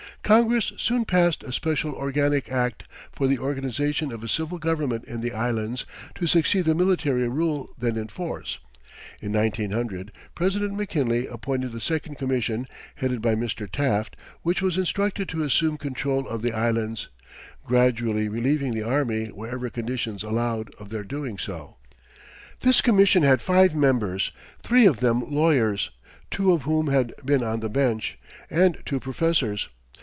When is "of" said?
4.13-4.23, 16.25-16.41, 20.75-20.87, 24.85-25.01, 26.53-26.61